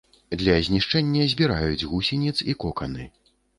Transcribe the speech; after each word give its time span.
Для 0.41 0.55
знішчэння 0.67 1.27
збіраюць 1.35 1.87
гусеніц 1.93 2.35
і 2.51 2.59
коканы. 2.67 3.09